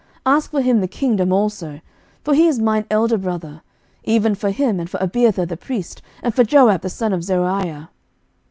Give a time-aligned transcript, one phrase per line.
[0.25, 1.79] ask for him the kingdom also;
[2.23, 3.61] for he is mine elder brother;
[4.03, 7.89] even for him, and for Abiathar the priest, and for Joab the son of Zeruiah.